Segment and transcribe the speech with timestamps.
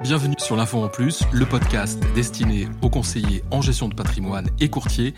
[0.00, 4.68] Bienvenue sur l'Info en Plus, le podcast destiné aux conseillers en gestion de patrimoine et
[4.68, 5.12] courtiers,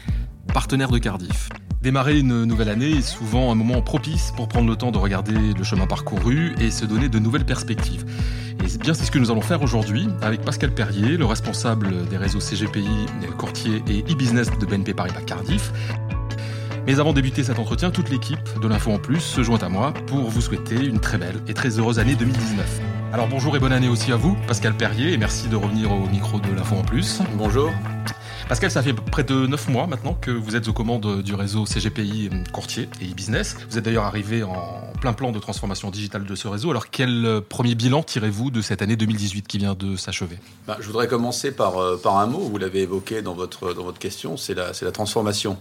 [0.54, 1.50] partenaires de Cardiff.
[1.82, 5.34] Démarrer une nouvelle année est souvent un moment propice pour prendre le temps de regarder
[5.34, 8.06] le chemin parcouru et se donner de nouvelles perspectives.
[8.64, 12.16] Et bien c'est ce que nous allons faire aujourd'hui avec Pascal Perrier, le responsable des
[12.16, 13.06] réseaux CGPI,
[13.36, 15.72] courtier et e-business de BNP Paribas Cardiff.
[16.86, 19.68] Mais avant de débuter cet entretien, toute l'équipe de l'Info en Plus se joint à
[19.68, 22.99] moi pour vous souhaiter une très belle et très heureuse année 2019.
[23.12, 26.06] Alors bonjour et bonne année aussi à vous, Pascal Perrier, et merci de revenir au
[26.06, 27.20] micro de l'Info en Plus.
[27.34, 27.72] Bonjour.
[28.48, 31.64] Pascal, ça fait près de 9 mois maintenant que vous êtes aux commandes du réseau
[31.64, 33.56] CGPI Courtier et e-business.
[33.68, 36.70] Vous êtes d'ailleurs arrivé en plein plan de transformation digitale de ce réseau.
[36.70, 40.38] Alors quel premier bilan tirez-vous de cette année 2018 qui vient de s'achever?
[40.68, 43.82] Bah, Je voudrais commencer par, euh, par un mot, vous l'avez évoqué dans votre, dans
[43.82, 45.58] votre question, c'est la, la transformation.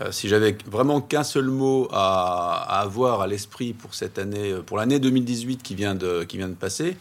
[0.00, 4.62] Euh, si j'avais vraiment qu'un seul mot à, avoir à l'esprit pour cette année, euh,
[4.62, 6.96] pour l'année 2018 qui vient de, qui vient de passer,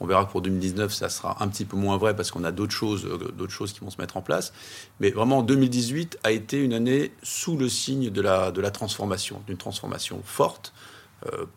[0.00, 2.72] on verra pour 2019, ça sera un petit peu moins vrai parce qu'on a d'autres
[2.72, 4.52] choses, euh, d'autres choses qui vont se mettre en place.
[5.00, 9.40] Mais vraiment, 2018 a été une année sous le signe de la, de la transformation,
[9.46, 10.72] d'une transformation forte,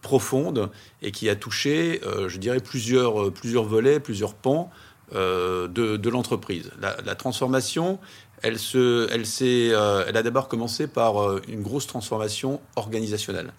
[0.04, 0.70] profonde
[1.02, 4.70] et qui a touché, je dirais, plusieurs, plusieurs volets, plusieurs pans
[5.12, 6.70] de, de l'entreprise.
[6.80, 7.98] La, transformation,
[8.42, 9.26] elle, se, elle,
[9.74, 13.54] euh, elle a d'abord commencé par euh, une grosse transformation organisationnelle.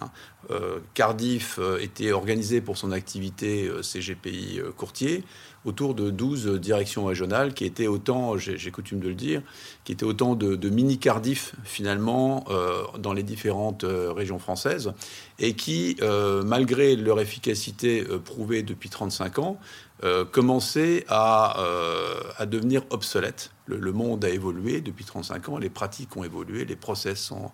[0.00, 0.10] Hein.
[0.50, 5.24] Euh, Cardiff était organisé pour son activité CGPI courtier
[5.64, 9.42] autour de 12 directions régionales qui étaient autant, j'ai coutume de le dire,
[9.84, 12.46] qui étaient autant de, mini Cardiff finalement
[12.98, 14.94] dans les différentes régions françaises
[15.38, 15.98] et qui,
[16.46, 19.60] malgré leur efficacité prouvée depuis 35 ans,
[20.32, 21.56] commençaient à,
[22.46, 27.30] devenir obsolètes le, monde a évolué depuis 35 ans, les pratiques ont évolué, les process
[27.30, 27.50] ont,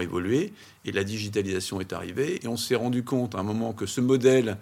[0.00, 0.52] évolué,
[0.84, 2.40] et la digitalisation est arrivée.
[2.42, 4.58] Et on s'est rendu compte à un moment que ce modèle,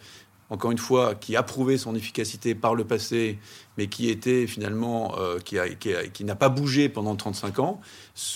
[0.50, 3.38] encore une fois, qui a prouvé son efficacité par le passé,
[3.78, 7.80] mais qui était finalement, euh, qui, n'a pas bougé pendant 35 ans,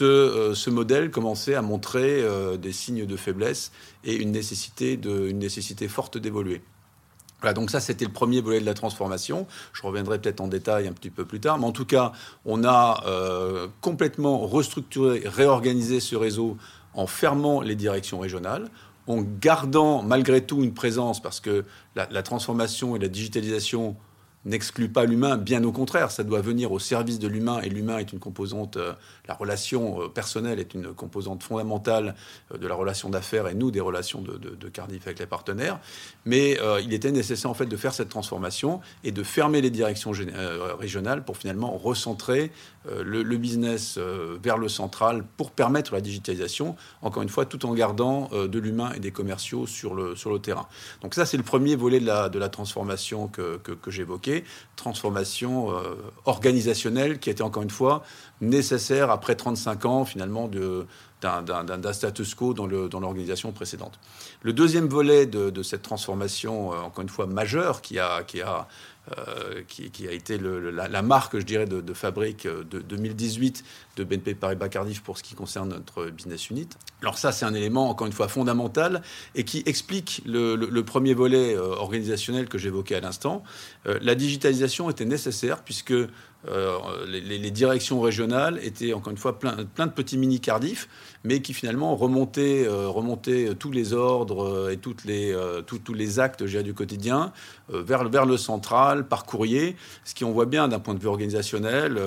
[0.00, 3.72] euh, ce, modèle commençait à montrer euh, des signes de faiblesse
[4.04, 6.62] et une nécessité, de, une nécessité forte d'évoluer
[7.52, 9.46] donc ça, c'était le premier volet de la transformation.
[9.72, 11.58] Je reviendrai peut-être en détail un petit peu plus tard.
[11.58, 12.12] Mais en tout cas,
[12.44, 16.56] on a euh, complètement restructuré, réorganisé ce réseau
[16.94, 18.70] en fermant les directions régionales,
[19.06, 21.64] en gardant malgré tout une présence, parce que
[21.96, 23.96] la transformation et la digitalisation
[24.44, 27.98] n'exclut pas l'humain, bien au contraire, ça doit venir au service de l'humain, et l'humain
[27.98, 28.92] est une composante, euh,
[29.26, 32.14] la relation euh, personnelle est une composante fondamentale
[32.52, 35.78] euh, de la relation d'affaires et nous des relations de, Cardiff avec les partenaires.
[36.24, 40.10] Mais il était nécessaire en fait de faire cette transformation et de fermer les directions
[40.78, 42.50] régionales pour finalement recentrer
[42.88, 43.98] le, business
[44.42, 48.92] vers le central pour permettre la digitalisation, encore une fois, tout en gardant de l'humain
[48.94, 50.66] et des commerciaux sur le, sur le terrain.
[51.02, 54.33] Donc ça, c'est le premier volet de la, de la transformation que, que, que j'évoquais
[54.76, 58.02] transformation euh, organisationnelle qui était encore une fois
[58.40, 60.48] nécessaire après 35 ans finalement
[61.20, 64.00] d'un status quo dans l'organisation précédente.
[64.42, 68.66] Le deuxième volet de, cette transformation, euh, encore une fois majeure, qui a, qui a
[69.18, 73.62] euh, qui, a été la, marque, je dirais, de, fabrique de 2018
[73.96, 76.68] de BNP Paribas Cardiff pour ce qui concerne notre business unit.
[77.04, 79.02] Alors ça, c'est un élément, encore une fois, fondamental
[79.34, 83.42] et qui explique le, premier volet euh, organisationnel que j'évoquais à l'instant.
[83.86, 89.64] Euh, la digitalisation était nécessaire puisque euh, les, directions régionales étaient encore une fois plein,
[89.64, 90.88] plein de petits mini Cardiff,
[91.24, 95.34] mais qui finalement remontaient, remontaient tous les ordres et toutes les,
[95.66, 97.32] tous les actes du quotidien
[97.70, 101.08] vers, vers le central, par courrier, ce qui on voit bien d'un point de vue
[101.08, 101.98] organisationnel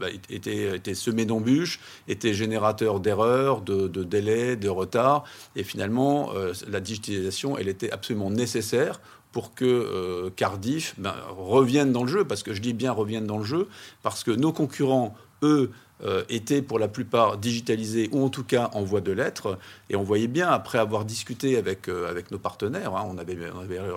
[0.00, 5.24] bah, était, était semé d'embûches, était générateur d'erreurs, de, délais, de retards,
[5.56, 6.32] et finalement
[6.68, 9.00] la digitalisation, elle était absolument nécessaire
[9.32, 13.26] pour que euh, Cardiff ben, revienne dans le jeu, parce que je dis bien revienne
[13.26, 13.68] dans le jeu,
[14.02, 15.70] parce que nos concurrents, eux,
[16.04, 19.58] euh, étaient pour la plupart digitalisés ou en tout cas en voie de l'être.
[19.88, 23.36] Et on voyait bien, après avoir discuté avec, euh, avec nos partenaires, hein, on, avait,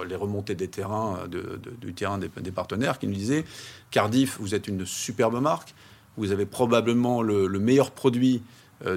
[0.08, 3.44] les remontées des terrains, du terrain des, partenaires qui nous disaient
[3.90, 5.74] Cardiff, vous êtes une superbe marque,
[6.18, 8.42] vous avez probablement le meilleur produit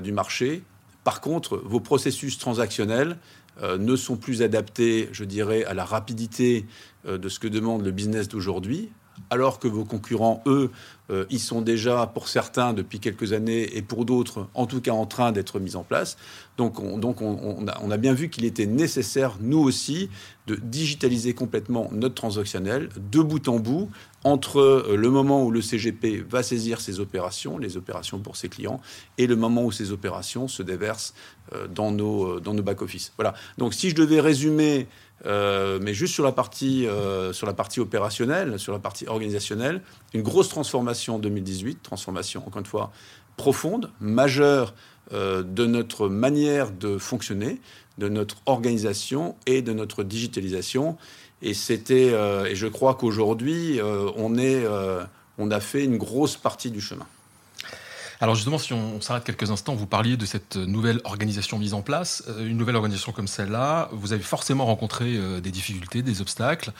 [0.02, 0.62] du marché.
[1.04, 3.16] Par contre, vos processus transactionnels,
[3.62, 6.66] euh, ne sont plus adaptés, je dirais, à la rapidité
[7.06, 8.90] euh, de ce que demande le business d'aujourd'hui,
[9.30, 10.70] alors que vos concurrents, eux,
[11.10, 14.92] euh, y sont déjà, pour certains, depuis quelques années, et pour d'autres, en tout cas
[14.92, 16.16] en train d'être mis en place.
[16.58, 20.10] Donc, on, a, bien vu qu'il était nécessaire, nous aussi,
[20.46, 23.88] de digitaliser complètement notre transactionnel, de bout en bout,
[24.24, 28.80] entre le moment où le CGP va saisir ses opérations, les opérations pour ses clients,
[29.16, 31.14] et le moment où ces opérations se déversent
[31.54, 33.12] euh, dans nos, euh, dans nos back-office.
[33.16, 33.32] Voilà.
[33.56, 34.86] Donc si je devais résumer
[35.24, 36.86] mais juste sur la, partie,
[37.32, 39.82] sur la partie opérationnelle, sur la partie organisationnelle,
[40.14, 42.92] une grosse transformation en 2018, transformation, encore une fois,
[43.36, 44.74] profonde, majeure
[45.12, 47.60] de notre manière de fonctionner,
[47.98, 50.96] de notre organisation et de notre digitalisation.
[51.42, 52.12] Et c'était,
[52.48, 53.80] et je crois qu'aujourd'hui,
[54.16, 54.64] on est,
[55.38, 57.06] on a fait une grosse partie du chemin.
[58.20, 61.82] Alors justement, si on, s'arrête quelques instants, vous parliez de cette nouvelle organisation mise en
[61.82, 62.24] place.
[62.28, 66.72] Euh, une nouvelle organisation comme celle-là, vous avez forcément rencontré euh, des difficultés, des obstacles,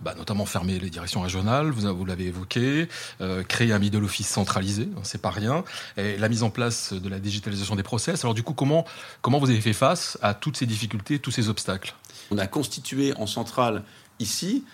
[0.00, 2.88] bah, notamment fermer les directions régionales, vous, l'avez évoqué,
[3.20, 5.64] euh, créer un middle office centralisé, hein, c'est pas rien,
[5.98, 8.24] et la mise en place de la digitalisation des process.
[8.24, 8.86] Alors du coup, comment,
[9.20, 11.94] comment vous avez fait face à toutes ces difficultés, tous ces obstacles?
[12.30, 13.82] On a constitué en centrale
[14.18, 14.64] ici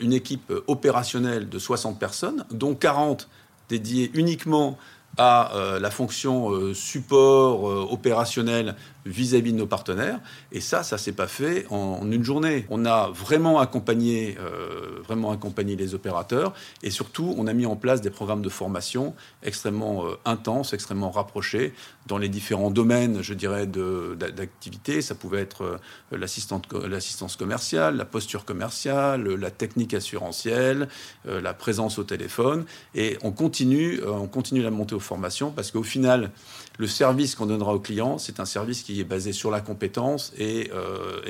[0.00, 3.28] une équipe opérationnelle de 60 personnes, dont 40
[3.68, 4.76] dédiées uniquement
[5.16, 8.74] à euh, la fonction euh, support euh, opérationnel
[9.06, 10.20] vis-à-vis de nos partenaires.
[10.52, 12.66] Et ça, ça s'est pas fait en, une journée.
[12.70, 17.76] On a vraiment accompagné, euh, vraiment accompagné les opérateurs et surtout, on a mis en
[17.76, 21.74] place des programmes de formation extrêmement euh, intenses, extrêmement rapprochés
[22.06, 25.00] dans les différents domaines, je dirais, d'activité.
[25.00, 25.78] Ça pouvait être euh,
[26.16, 30.88] l'assistance commerciale, la posture commerciale, la technique assurantielle,
[31.24, 32.64] la présence au téléphone.
[32.94, 36.30] Et on continue, on continue la montée aux formations parce qu'au final,
[36.78, 40.32] le service qu'on donnera aux clients, c'est un service qui est basé sur la compétence
[40.36, 41.20] et, euh,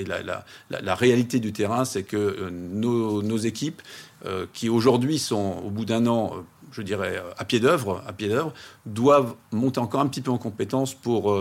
[0.71, 3.83] la, réalité du terrain, c'est que euh, nos, équipes,
[4.25, 6.33] euh, qui aujourd'hui sont au bout d'un an,
[6.73, 8.55] je dirais à pied d'œuvre, à pied d'œuvre,
[8.87, 11.37] doivent monter encore un petit peu en compétence pour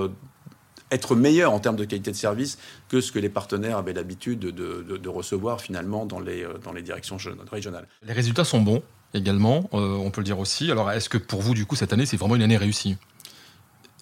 [0.92, 2.60] être meilleurs en termes de qualité de service
[2.90, 6.46] que ce que les partenaires avaient l'habitude de, recevoir finalement dans les
[6.84, 7.18] directions
[7.50, 7.88] régionales.
[8.06, 8.84] Les résultats sont bons
[9.14, 10.72] également, on peut le dire aussi.
[10.72, 12.98] Alors est-ce que pour vous, du coup, cette année, c'est vraiment une année réussie?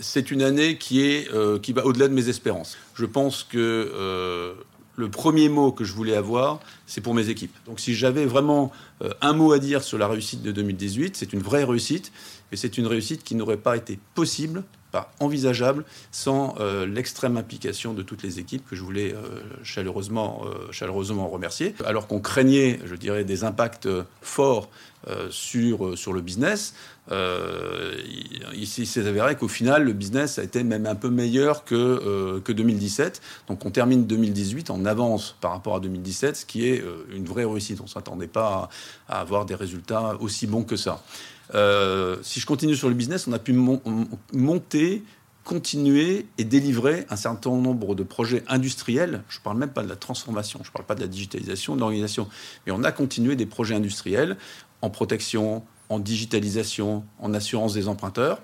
[0.01, 2.77] C'est une année qui, est, euh, qui va au-delà de mes espérances.
[2.95, 4.53] Je pense que euh,
[4.98, 7.56] le premier mot que je voulais avoir, c'est pour mes équipes.
[7.65, 8.71] Donc si j'avais vraiment
[9.01, 12.12] euh, un mot à dire sur la réussite de 2018, c'est une vraie réussite,
[12.51, 16.53] et c'est une réussite qui n'aurait pas été possible pas envisageable sans
[16.86, 19.15] l'extrême implication de toutes les équipes que je voulais
[19.63, 21.75] chaleureusement, chaleureusement remercier.
[21.86, 23.88] Alors qu'on craignait, je dirais, des impacts
[24.21, 24.69] forts
[25.30, 26.74] sur, sur le business,
[28.53, 32.51] ici c'est avéré qu'au final, le business a été même un peu meilleur que, que
[32.51, 33.21] 2017.
[33.48, 37.45] Donc on termine 2018 en avance par rapport à 2017, ce qui est une vraie
[37.45, 37.80] réussite.
[37.81, 38.69] On ne s'attendait pas
[39.07, 41.03] à, avoir des résultats aussi bons que ça.
[41.53, 43.53] Euh, si je continue sur le business, on a pu
[44.33, 45.03] monter,
[45.44, 49.24] continuer et délivrer un certain nombre de projets industriels.
[49.27, 51.75] Je ne parle même pas de la transformation, je ne parle pas de la digitalisation,
[51.75, 52.27] de l'organisation,
[52.65, 54.38] mais on a continué des projets industriels
[54.81, 58.41] en protection, en digitalisation, en assurance des emprunteurs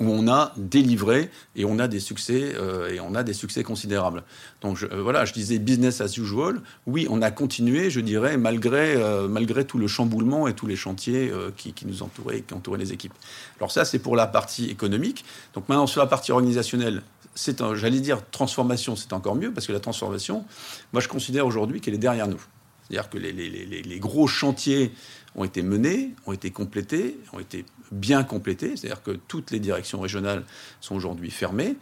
[0.00, 3.62] où on a délivré et on a des succès euh, et on a des succès
[3.62, 4.22] considérables.
[4.60, 6.60] Donc euh, voilà, je disais business as usual.
[6.86, 10.76] Oui, on a continué, je dirais, malgré euh, malgré tout le chamboulement et tous les
[10.76, 13.14] chantiers qui, nous entouraient, qui entouraient les équipes.
[13.58, 15.24] Alors ça, c'est pour la partie économique.
[15.54, 17.02] Donc maintenant sur la partie organisationnelle,
[17.34, 20.44] c'est, j'allais dire transformation, c'est encore mieux parce que la transformation,
[20.92, 22.40] moi je considère aujourd'hui qu'elle est derrière nous.
[22.88, 24.92] C'est-à-dire que les gros chantiers
[25.34, 28.76] ont été menés, ont été complétés, ont été bien complétés.
[28.76, 30.44] C'est-à-dire que toutes les directions régionales
[30.80, 31.76] sont aujourd'hui fermées.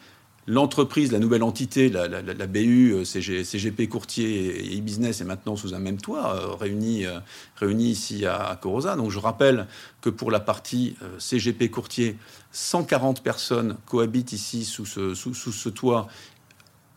[0.48, 2.06] L'entreprise, la nouvelle entité, la,
[2.46, 7.72] BU, euh, CGP Courtier et e-business est maintenant sous un même toit, euh, réunis, euh,
[7.72, 8.94] ici à, Corosa.
[8.94, 9.66] Donc je rappelle
[10.00, 12.16] que pour la partie CGP Courtier,
[12.52, 16.06] 140 personnes cohabitent ici sous ce, sous ce toit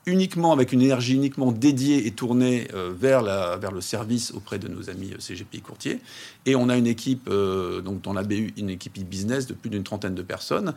[0.10, 4.60] uniquement avec une énergie uniquement dédiée et tournée euh, vers, la, vers le service auprès
[4.60, 6.00] de nos amis euh, CGPI courtiers.
[6.46, 9.70] Et on a une équipe, euh, donc dans la BU, une équipe e-business de plus
[9.70, 10.74] d'une trentaine de personnes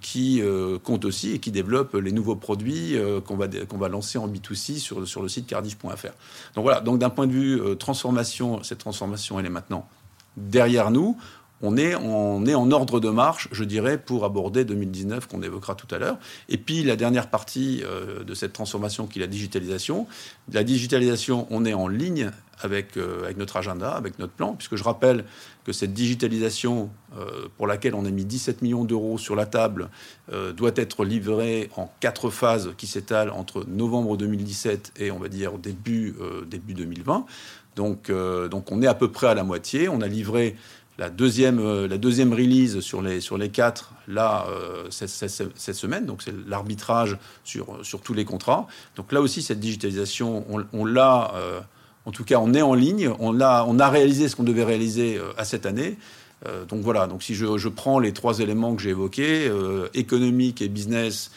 [0.00, 0.42] qui
[0.82, 4.78] compte aussi et qui développe les nouveaux produits qu'on va, qu'on va lancer en B2C
[4.78, 6.12] sur, sur le site cardiff.fr.
[6.54, 9.88] Donc voilà, donc d'un point de vue transformation, cette transformation, elle est maintenant
[10.36, 11.16] derrière nous
[11.66, 15.74] on est, on est en ordre de marche, je dirais, pour aborder 2019 qu'on évoquera
[15.74, 16.16] tout à l'heure.
[16.48, 20.06] Et puis la dernière partie euh, de cette transformation qui est la digitalisation.
[20.52, 22.30] La digitalisation, on est en ligne
[22.60, 25.24] avec, euh, avec notre agenda, avec notre plan, puisque je rappelle
[25.64, 29.88] que cette digitalisation euh, pour laquelle on a mis 17 millions d'euros sur la table
[30.56, 35.52] doit être livrée en quatre phases qui s'étalent entre novembre 2017 et on va dire
[35.52, 36.16] début,
[36.48, 37.26] début 2020.
[37.76, 39.88] Donc, donc on est à peu près à la moitié.
[39.88, 40.56] On a livré
[40.98, 46.06] la deuxième, euh, la deuxième release sur les, sur les quatre, là, euh, cette, semaine,
[46.06, 48.66] donc c'est l'arbitrage sur, sur tous les contrats.
[48.96, 51.60] Donc là aussi, cette digitalisation, on, l'a, euh,
[52.06, 54.64] en tout cas, on est en ligne, on a, on a réalisé ce qu'on devait
[54.64, 55.98] réaliser à cette année.
[56.68, 59.50] donc voilà, donc si je, je, prends les trois éléments que j'ai évoqués,
[59.94, 61.30] économique et business,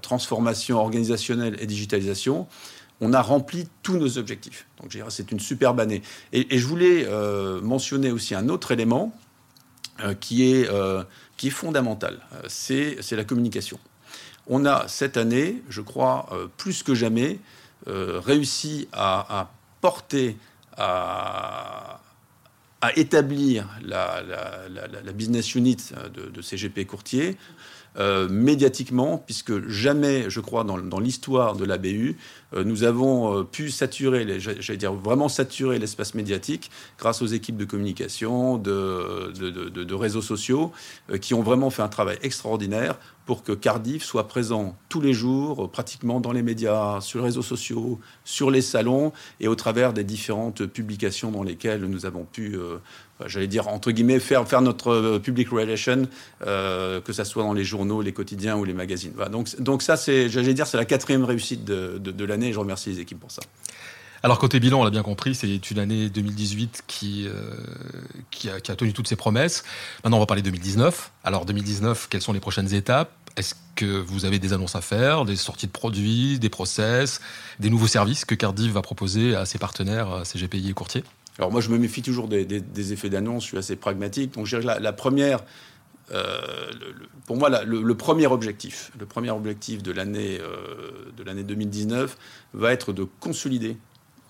[0.00, 2.46] transformation organisationnelle et digitalisation,
[3.00, 4.66] on a rempli tous nos objectifs.
[4.80, 6.02] Donc c'est une superbe année.
[6.32, 9.12] Et, je voulais euh, mentionner aussi un autre élément
[10.00, 10.68] euh, qui, est,
[11.36, 13.78] qui est fondamental, c'est la communication.
[14.46, 17.38] On a cette année, je crois, plus que jamais,
[17.86, 20.36] réussi à, porter,
[20.76, 22.00] à,
[22.96, 24.22] établir la,
[25.14, 25.76] business unit
[26.12, 27.38] de, CGP Courtier
[27.96, 32.16] euh, médiatiquement, puisque jamais, je crois, dans, l'histoire de la BU, euh,
[32.62, 37.64] nous avons euh, pu saturer, j'allais dire vraiment saturer l'espace médiatique grâce aux équipes de
[37.64, 40.72] communication, de, réseaux sociaux,
[41.20, 45.70] qui ont vraiment fait un travail extraordinaire pour que Cardiff soit présent tous les jours,
[45.70, 50.04] pratiquement dans les médias, sur les réseaux sociaux, sur les salons et au travers des
[50.04, 52.78] différentes publications dans lesquelles nous avons pu, euh,
[53.26, 56.02] j'allais dire, entre guillemets, faire, notre euh, public relation,
[56.46, 59.14] euh, que ce soit dans les journaux, les quotidiens ou les magazines.
[59.58, 63.00] Donc, ça, c'est, j'allais dire, c'est la quatrième réussite de l'année et je remercie les
[63.00, 63.42] équipes pour ça.
[64.24, 67.54] Alors côté bilan, on l'a bien compris, c'est une année 2018 qui, euh,
[68.30, 69.64] qui, a, tenu toutes ses promesses.
[70.02, 71.12] Maintenant, on va parler 2019.
[71.24, 73.10] Alors 2019, quelles sont les prochaines étapes?
[73.36, 77.20] Est-ce que vous avez des annonces à faire, des sorties de produits, des process,
[77.60, 81.04] des nouveaux services que Cardiff va proposer à ses partenaires, CGPI et courtiers?
[81.36, 84.32] Alors moi, je me méfie toujours des, effets d'annonce, je suis assez pragmatique.
[84.32, 85.40] Donc je la, la première...
[86.12, 86.40] Euh,
[87.26, 92.18] pour moi, le, premier objectif, le premier objectif de l'année euh, de l'année 2019
[92.52, 93.78] va être de consolider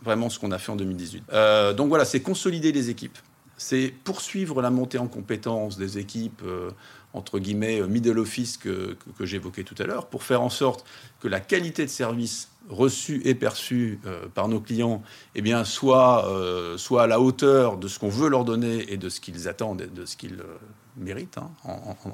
[0.05, 1.25] vraiment ce qu'on a fait en 2018.
[1.33, 3.19] Euh, donc voilà, c'est consolider les équipes.
[3.57, 6.71] C'est poursuivre la montée en compétences des équipes, euh,
[7.13, 10.85] entre guillemets, euh, middle office que, que, j'évoquais tout à l'heure, pour faire en sorte
[11.21, 14.01] que la qualité de service reçue et perçue
[14.35, 15.03] par nos clients
[15.35, 16.27] eh bien, soit,
[16.77, 19.83] soit à la hauteur de ce qu'on veut leur donner et de ce qu'ils attendent
[19.83, 20.43] et de ce qu'ils
[20.97, 21.51] méritent, hein,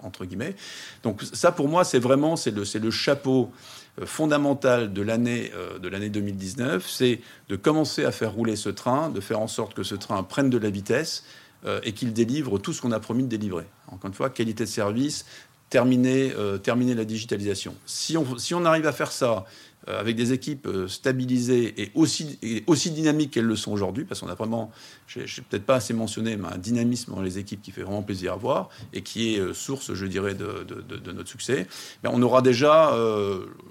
[0.02, 0.56] entre guillemets.
[1.02, 3.50] Donc ça, pour moi, c'est vraiment c'est le, le chapeau
[3.98, 8.68] euh, fondamentale de l'année euh, de l'année 2019, c'est de commencer à faire rouler ce
[8.68, 11.24] train, de faire en sorte que ce train prenne de la vitesse
[11.66, 13.66] euh, et qu'il délivre tout ce qu'on a promis de délivrer.
[13.88, 15.26] Encore une fois, qualité de service,
[15.68, 16.32] terminer,
[16.64, 17.76] terminer la digitalisation.
[17.86, 21.90] Si on, si on arrive à faire ça euh, avec des équipes euh, stabilisées et
[21.94, 24.70] aussi, aussi dynamiques qu'elles le sont aujourd'hui, parce qu'on a vraiment,
[25.06, 28.02] je n'ai peut-être pas assez mentionné, mais un dynamisme dans les équipes qui fait vraiment
[28.02, 31.66] plaisir à voir et qui est euh, source, je dirais, de, notre succès,
[32.04, 32.94] on, aura déjà,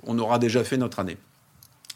[0.04, 1.18] on aura déjà fait notre année.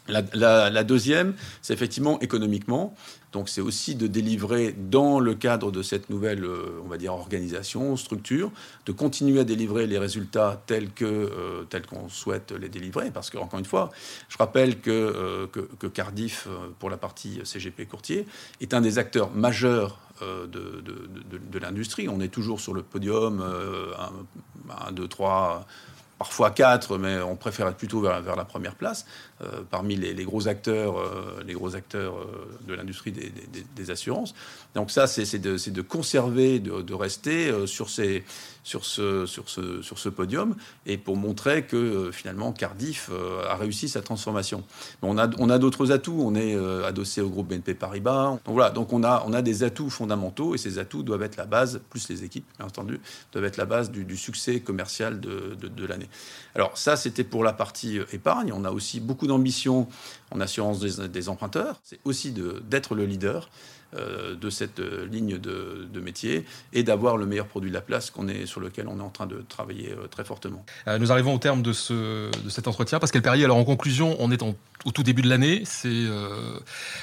[0.06, 2.94] La, deuxième, c'est effectivement économiquement.
[3.34, 7.12] Donc c'est aussi de délivrer dans le cadre de cette nouvelle, euh, on va dire,
[7.12, 8.52] organisation, structure,
[8.86, 13.10] de continuer à délivrer les résultats tels que euh, tels qu'on souhaite les délivrer.
[13.10, 13.90] Parce que encore une fois,
[14.28, 16.46] je rappelle que, euh, que, Cardiff,
[16.78, 18.24] pour la partie CGP courtier,
[18.60, 22.08] est un des acteurs majeurs de, de, de, l'industrie.
[22.08, 23.42] On est toujours sur le podium,
[24.70, 25.66] un, deux, trois
[26.18, 29.06] parfois quatre, mais on préfère être plutôt vers, vers la première place,
[29.42, 34.34] euh, parmi les, gros acteurs, euh, les gros acteurs euh, de l'industrie des, assurances.
[34.74, 38.22] Donc ça, c'est de, conserver, de, rester sur, ce,
[40.08, 40.54] podium,
[40.86, 43.10] et pour montrer que finalement Cardiff
[43.48, 44.64] a réussi sa transformation.
[45.02, 46.54] on a, on a d'autres atouts, on est
[46.84, 48.38] adossé au groupe BNP Paribas.
[48.44, 51.80] Donc voilà, donc on a, des atouts fondamentaux, et ces atouts doivent être la base,
[51.90, 53.00] plus les équipes, bien entendu,
[53.32, 56.03] doivent être la base du, succès commercial de l'année.
[56.54, 58.52] Alors ça, c'était pour la partie euh, épargne.
[58.52, 59.88] On a aussi beaucoup d'ambition
[60.30, 61.80] en assurance des, emprunteurs.
[61.82, 63.48] C'est aussi d'être le leader
[63.96, 68.10] euh, de cette euh, ligne de, métier et d'avoir le meilleur produit de la place
[68.10, 70.64] qu'on est, sur lequel on est en train de travailler très fortement.
[70.98, 72.98] nous arrivons au terme de, ce, de cet entretien.
[72.98, 75.62] Pascal Perrier, alors en conclusion, on est au tout début de l'année.
[75.64, 76.04] C'est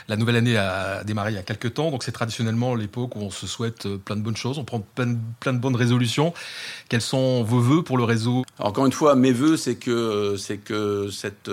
[0.08, 3.22] la nouvelle année a démarré il y a quelques temps, donc c'est traditionnellement l'époque où
[3.22, 6.34] on se souhaite plein de bonnes choses, on prend plein, plein de bonnes résolutions.
[6.90, 8.44] Quels sont vos voeux pour le réseau?
[8.60, 11.50] Encore une fois, mes voeux, c'est que, c'est que cette,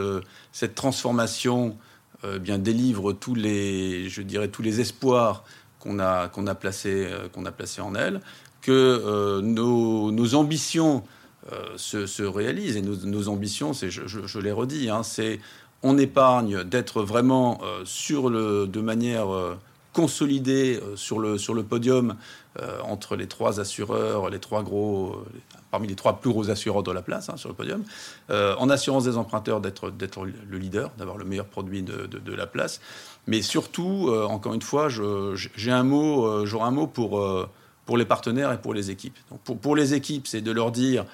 [0.52, 1.78] cette transformation
[2.25, 5.44] euh, bien délivre tous les, je dirais, tous les espoirs
[5.78, 8.20] qu'on a, qu'on a, placés, euh, qu'on a placés en elle,
[8.60, 11.04] que euh, nos, nos, ambitions
[11.76, 12.76] se, se, réalisent.
[12.76, 15.38] Et nos, ambitions, je, je, je, les redis, hein, c'est
[15.84, 19.28] on épargne d'être vraiment sur le, de manière
[19.92, 22.16] consolidée sur le, sur le podium
[22.82, 25.25] entre les trois assureurs, les trois gros,
[25.70, 27.84] parmi les trois plus gros assureurs de la place hein, sur le podium.
[28.30, 29.90] Euh, en assurance des emprunteurs, d'être
[30.25, 32.80] le leader, d'avoir le meilleur produit de, la place.
[33.26, 37.20] Mais surtout, euh, encore une fois, j'ai un mot, euh, j'aurai un mot pour,
[37.96, 39.16] les partenaires et pour les équipes.
[39.44, 41.04] Pour, les équipes, c'est de leur dire,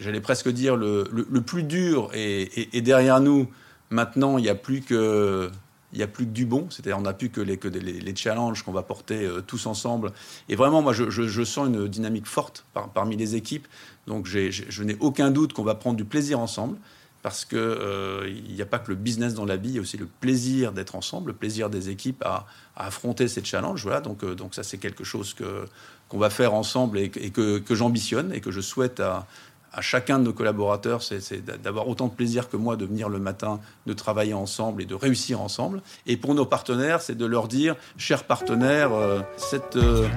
[0.00, 3.48] j'allais presque dire, le, le, plus dur est, derrière nous.
[3.90, 5.50] Maintenant, il n'y a plus que
[5.92, 8.72] il n'y a plus que du bon, c'est-à-dire on n'a plus que les, challenges qu'on
[8.72, 10.12] va porter euh, tous ensemble.
[10.48, 13.66] Et vraiment, moi, je, sens une dynamique forte parmi les équipes.
[14.06, 16.76] Donc je n'ai aucun doute qu'on va prendre du plaisir ensemble,
[17.22, 19.98] parce qu'il n'y a pas que le business dans la vie, il y a aussi
[19.98, 23.82] le plaisir d'être ensemble, le plaisir des équipes à, affronter ces challenges.
[23.82, 25.66] Voilà, donc, donc ça c'est quelque chose que
[26.08, 29.28] qu'on va faire ensemble et, que, que j'ambitionne et que je souhaite à,
[29.72, 33.18] à chacun de nos collaborateurs, c'est d'avoir autant de plaisir que moi de venir le
[33.18, 35.82] matin, de travailler ensemble et de réussir ensemble.
[36.06, 40.08] Et pour nos partenaires, c'est de leur dire, chers partenaires, euh, cette euh,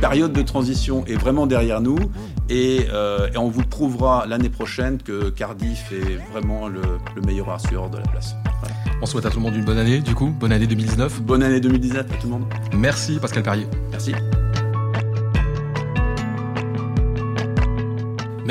[0.00, 1.98] période de transition est vraiment derrière nous
[2.50, 6.82] euh, et, on vous prouvera l'année prochaine que Cardiff est vraiment le,
[7.24, 8.34] meilleur assureur de la place.
[9.00, 11.22] On souhaite à tout le monde une bonne année, du coup, bonne année 2019.
[11.22, 12.44] Bonne année 2019 à tout le monde.
[12.76, 13.66] Merci Pascal Perrier.
[13.90, 14.12] Merci.